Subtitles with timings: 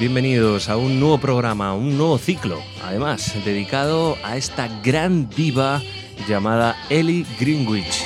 [0.00, 5.82] Bienvenidos a un nuevo programa, un nuevo ciclo, además dedicado a esta gran diva
[6.28, 8.04] llamada Ellie Greenwich.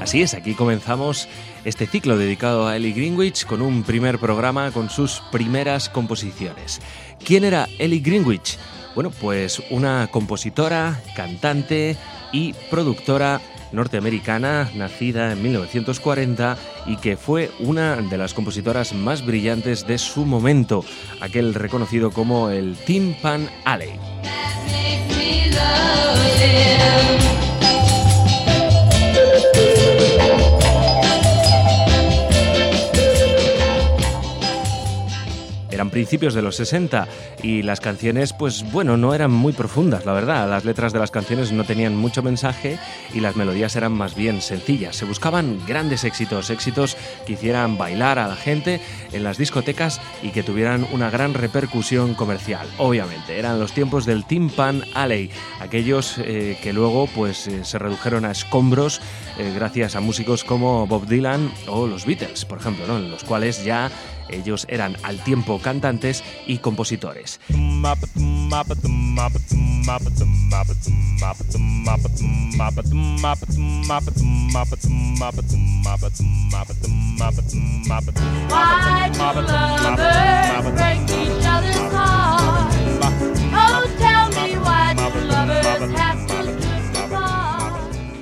[0.00, 1.28] Así es, aquí comenzamos
[1.64, 6.80] este ciclo dedicado a Ellie Greenwich con un primer programa con sus primeras composiciones.
[7.24, 8.58] ¿Quién era Ellie Greenwich?
[8.96, 11.98] Bueno, pues una compositora, cantante
[12.32, 19.86] y productora norteamericana nacida en 1940 y que fue una de las compositoras más brillantes
[19.86, 20.82] de su momento,
[21.20, 24.00] aquel reconocido como el Tin Pan Alley.
[35.96, 37.08] Principios de los 60
[37.42, 40.46] y las canciones, pues bueno, no eran muy profundas, la verdad.
[40.46, 42.78] Las letras de las canciones no tenían mucho mensaje
[43.14, 44.94] y las melodías eran más bien sencillas.
[44.94, 48.82] Se buscaban grandes éxitos, éxitos que hicieran bailar a la gente
[49.14, 52.68] en las discotecas y que tuvieran una gran repercusión comercial.
[52.76, 55.30] Obviamente, eran los tiempos del Tin Pan Alley,
[55.60, 59.00] aquellos eh, que luego pues eh, se redujeron a escombros
[59.38, 62.98] eh, gracias a músicos como Bob Dylan o los Beatles, por ejemplo, ¿no?
[62.98, 63.90] en los cuales ya
[64.28, 67.40] ellos eran al tiempo cantantes y compositores.
[78.48, 78.96] Oh?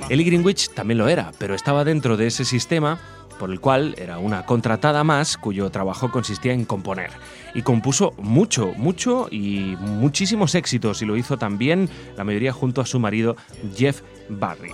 [0.07, 2.99] Ellie Greenwich también lo era, pero estaba dentro de ese sistema
[3.39, 7.11] por el cual era una contratada más cuyo trabajo consistía en componer.
[7.53, 12.85] Y compuso mucho, mucho y muchísimos éxitos y lo hizo también la mayoría junto a
[12.85, 13.35] su marido
[13.75, 14.73] Jeff Barry.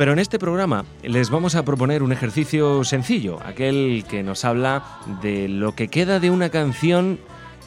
[0.00, 4.82] Pero en este programa les vamos a proponer un ejercicio sencillo, aquel que nos habla
[5.20, 7.18] de lo que queda de una canción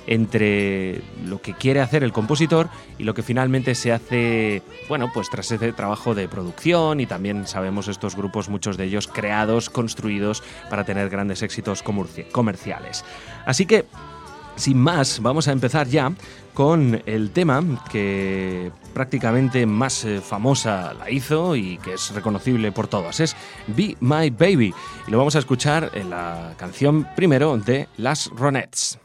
[0.07, 5.29] entre lo que quiere hacer el compositor y lo que finalmente se hace, bueno, pues
[5.29, 10.43] tras ese trabajo de producción y también sabemos estos grupos, muchos de ellos creados, construidos
[10.69, 13.05] para tener grandes éxitos comerciales.
[13.45, 13.85] Así que,
[14.55, 16.11] sin más, vamos a empezar ya
[16.53, 22.87] con el tema que prácticamente más eh, famosa la hizo y que es reconocible por
[22.87, 23.19] todos.
[23.19, 23.35] Es
[23.67, 24.73] Be My Baby.
[25.07, 28.99] Y lo vamos a escuchar en la canción primero de Las Ronettes.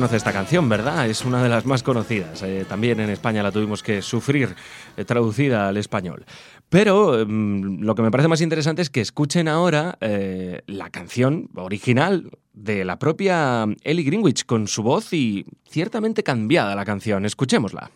[0.00, 1.06] conoce esta canción, ¿verdad?
[1.10, 2.42] Es una de las más conocidas.
[2.42, 4.56] Eh, también en España la tuvimos que sufrir
[4.96, 6.24] eh, traducida al español.
[6.70, 11.50] Pero mm, lo que me parece más interesante es que escuchen ahora eh, la canción
[11.54, 17.26] original de la propia Ellie Greenwich con su voz y ciertamente cambiada la canción.
[17.26, 17.90] Escuchémosla.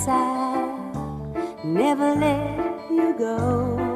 [0.00, 3.89] inside, never let you go.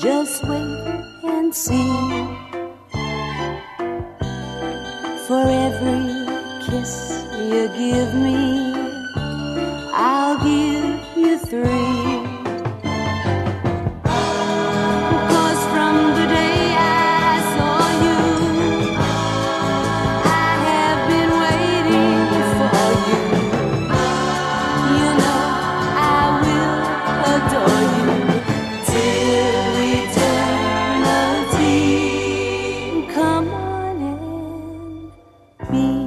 [0.00, 0.59] just wait.
[35.70, 35.99] me.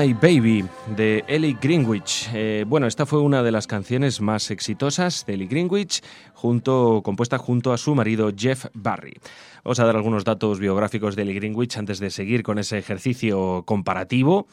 [0.00, 0.64] My Baby
[0.96, 2.30] de Ellie Greenwich.
[2.32, 6.02] Eh, bueno, esta fue una de las canciones más exitosas de Ellie Greenwich,
[6.32, 9.20] junto, compuesta junto a su marido Jeff Barry.
[9.62, 13.64] Vamos a dar algunos datos biográficos de Ellie Greenwich antes de seguir con ese ejercicio
[13.66, 14.46] comparativo.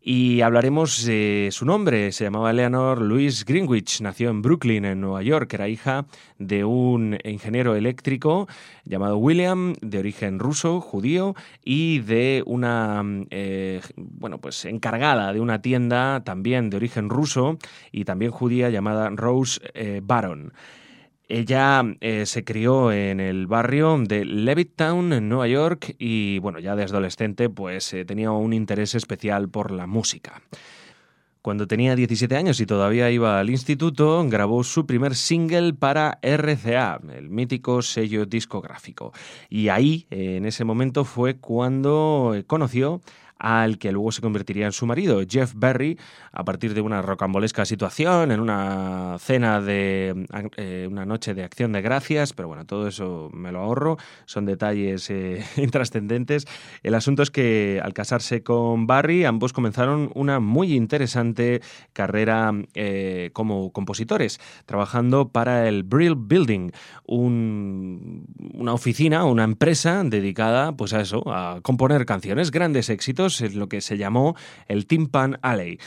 [0.00, 2.12] Y hablaremos de su nombre.
[2.12, 4.00] Se llamaba Eleanor Louise Greenwich.
[4.00, 5.52] Nació en Brooklyn, en Nueva York.
[5.54, 6.06] Era hija
[6.38, 8.46] de un ingeniero eléctrico
[8.84, 15.60] llamado William, de origen ruso, judío, y de una, eh, bueno, pues encargada de una
[15.60, 17.58] tienda también de origen ruso
[17.90, 20.52] y también judía llamada Rose eh, Baron.
[21.28, 26.74] Ella eh, se crió en el barrio de Levittown, en Nueva York, y bueno, ya
[26.74, 30.40] desde adolescente pues eh, tenía un interés especial por la música.
[31.42, 37.00] Cuando tenía 17 años y todavía iba al instituto, grabó su primer single para RCA,
[37.14, 39.12] el mítico sello discográfico.
[39.50, 43.02] Y ahí, en ese momento, fue cuando eh, conoció
[43.38, 45.98] al que luego se convertiría en su marido, Jeff Berry,
[46.32, 50.26] a partir de una rocambolesca situación, en una cena de
[50.56, 54.44] eh, una noche de acción de gracias, pero bueno, todo eso me lo ahorro, son
[54.44, 56.46] detalles eh, intrascendentes.
[56.82, 61.60] El asunto es que al casarse con Barry, ambos comenzaron una muy interesante
[61.92, 66.70] carrera eh, como compositores, trabajando para el Brill Building,
[67.06, 73.58] un- una oficina, una empresa dedicada pues a eso, a componer canciones, grandes éxitos, en
[73.58, 75.78] lo que se llamó el Timpan Alley.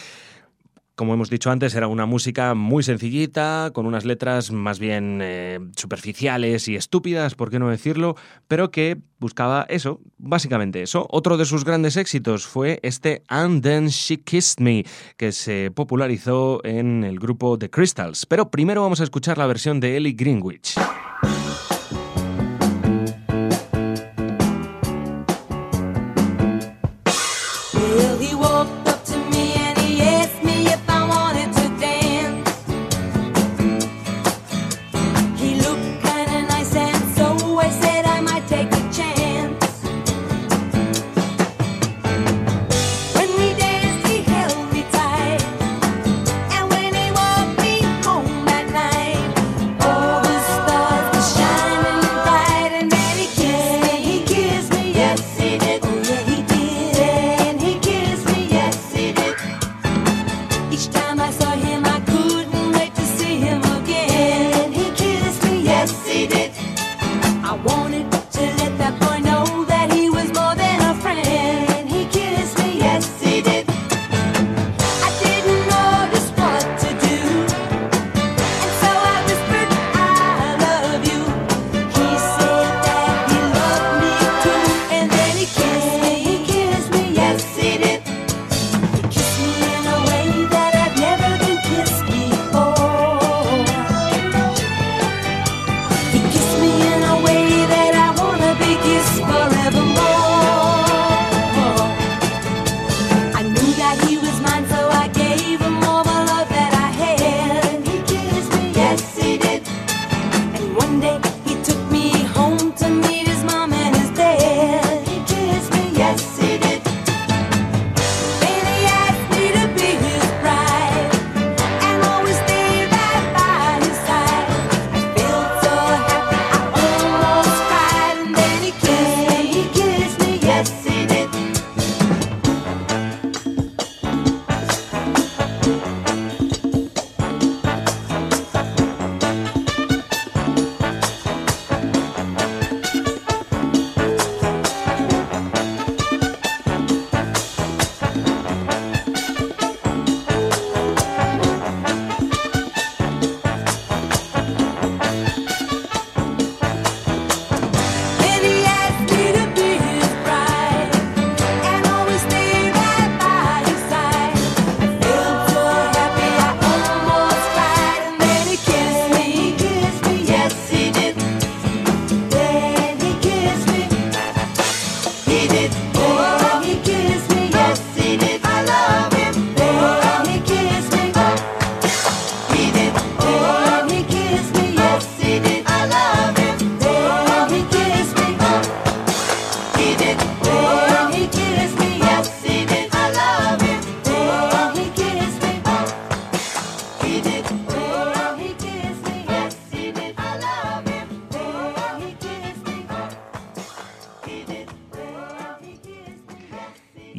[0.95, 5.60] Como hemos dicho antes, era una música muy sencillita, con unas letras más bien eh,
[5.75, 8.15] superficiales y estúpidas, por qué no decirlo,
[8.48, 11.07] pero que buscaba eso, básicamente eso.
[11.10, 14.83] Otro de sus grandes éxitos fue este And Then She Kissed Me,
[15.17, 18.27] que se popularizó en el grupo The Crystals.
[18.27, 20.75] Pero primero vamos a escuchar la versión de Ellie Greenwich.
[65.82, 66.40] Kissed me,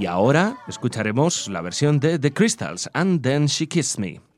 [0.02, 4.31] Y ahora escucharemos la versión de The Crystals, And Then She Kissed Me.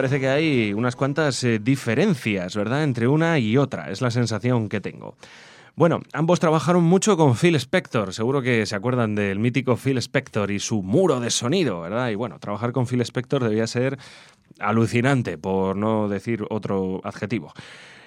[0.00, 3.90] Parece que hay unas cuantas eh, diferencias, ¿verdad?, entre una y otra.
[3.90, 5.14] Es la sensación que tengo.
[5.76, 8.14] Bueno, ambos trabajaron mucho con Phil Spector.
[8.14, 12.08] Seguro que se acuerdan del mítico Phil Spector y su muro de sonido, ¿verdad?
[12.08, 13.98] Y bueno, trabajar con Phil Spector debía ser
[14.58, 17.52] alucinante, por no decir otro adjetivo.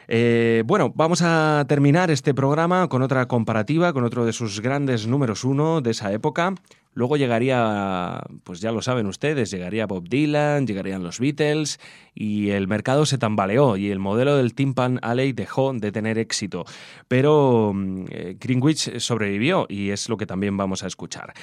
[0.07, 5.07] Eh, bueno, vamos a terminar este programa con otra comparativa, con otro de sus grandes
[5.07, 6.55] números uno de esa época.
[6.95, 11.79] Luego llegaría, pues ya lo saben ustedes, llegaría Bob Dylan, llegarían los Beatles
[12.13, 16.65] y el mercado se tambaleó y el modelo del Timpan Alley dejó de tener éxito.
[17.07, 21.33] Pero mm, eh, Greenwich sobrevivió y es lo que también vamos a escuchar.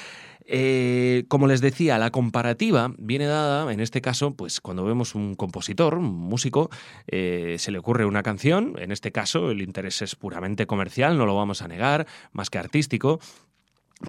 [0.53, 5.37] Eh, como les decía, la comparativa viene dada, en este caso, pues cuando vemos un
[5.37, 6.71] compositor, un músico,
[7.07, 11.25] eh, se le ocurre una canción, en este caso el interés es puramente comercial, no
[11.25, 13.21] lo vamos a negar, más que artístico,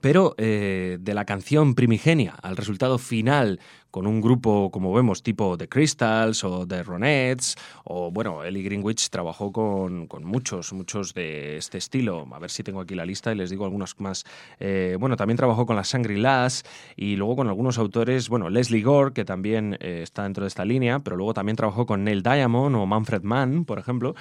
[0.02, 3.60] pero eh, de la canción primigenia al resultado final
[3.92, 9.10] con un grupo, como vemos, tipo The Crystals o The Ronettes, o bueno, Ellie Greenwich
[9.10, 12.28] trabajó con, con muchos, muchos de este estilo.
[12.32, 14.24] A ver si tengo aquí la lista y les digo algunos más.
[14.60, 16.64] Eh, bueno, también trabajó con las Shangri-Las
[16.96, 20.66] y luego con algunos autores, bueno, Leslie Gore, que también eh, está dentro de esta
[20.66, 24.16] línea, pero luego también trabajó con Neil Diamond o Manfred Mann, por ejemplo.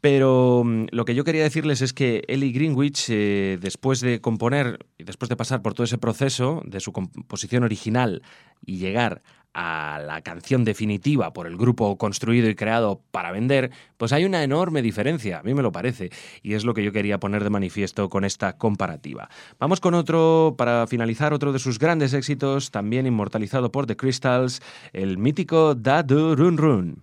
[0.00, 4.78] Pero mm, lo que yo quería decirles es que Ellie Greenwich, eh, después de componer
[4.98, 8.22] y después de pasar por todo ese proceso de su composición original
[8.64, 9.05] y llegar
[9.56, 14.42] a la canción definitiva por el grupo construido y creado para vender, pues hay una
[14.42, 16.10] enorme diferencia, a mí me lo parece,
[16.42, 19.30] y es lo que yo quería poner de manifiesto con esta comparativa.
[19.58, 24.60] Vamos con otro, para finalizar, otro de sus grandes éxitos, también inmortalizado por The Crystals,
[24.92, 27.02] el mítico Da Do Run Run.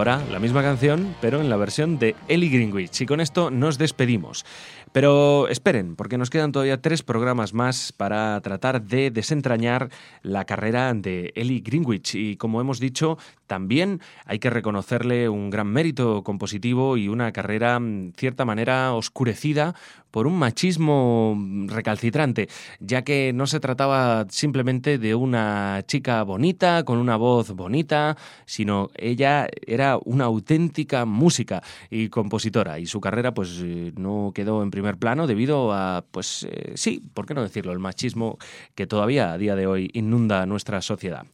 [0.00, 3.02] Ahora la misma canción, pero en la versión de Ellie Greenwich.
[3.02, 4.46] Y con esto nos despedimos.
[4.92, 9.90] Pero esperen, porque nos quedan todavía tres programas más para tratar de desentrañar
[10.22, 12.14] la carrera de Ellie Greenwich.
[12.14, 17.76] Y como hemos dicho, también hay que reconocerle un gran mérito compositivo y una carrera,
[17.76, 19.74] en cierta manera, oscurecida
[20.10, 22.48] por un machismo recalcitrante,
[22.80, 28.90] ya que no se trataba simplemente de una chica bonita, con una voz bonita, sino
[28.96, 34.70] ella era una auténtica música y compositora, y su carrera pues eh, no quedó en
[34.70, 38.38] primer plano debido a, pues eh, sí, ¿por qué no decirlo?, el machismo
[38.74, 41.26] que todavía a día de hoy inunda nuestra sociedad.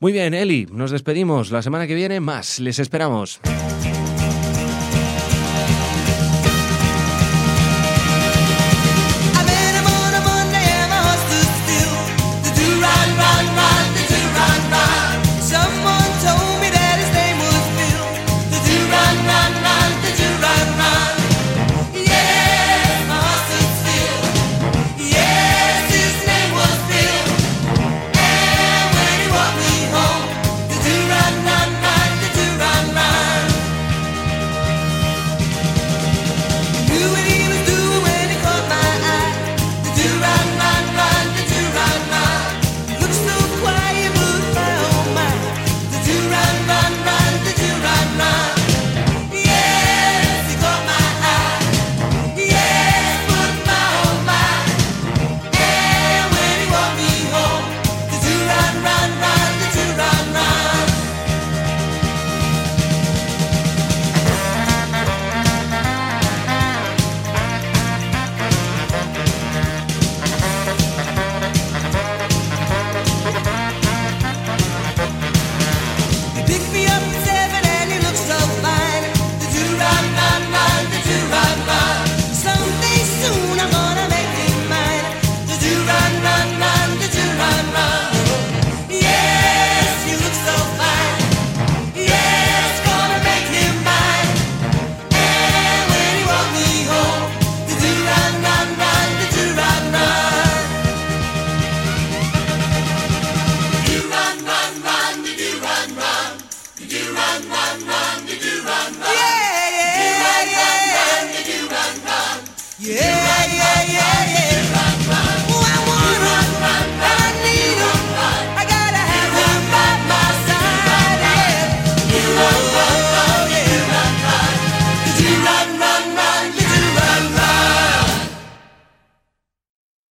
[0.00, 1.50] Muy bien, Eli, nos despedimos.
[1.50, 2.58] La semana que viene más.
[2.58, 3.38] Les esperamos.